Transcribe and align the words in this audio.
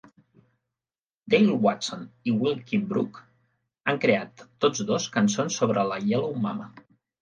Dale 1.33 1.57
Watson 1.65 2.07
i 2.31 2.35
Will 2.39 2.57
Kimbrough 2.73 3.23
han 3.89 4.03
creat 4.09 4.45
tots 4.67 4.87
dos 4.93 5.11
cançons 5.21 5.63
sobre 5.65 5.91
la 5.95 6.05
Yellow 6.13 6.39
Mama. 6.51 6.73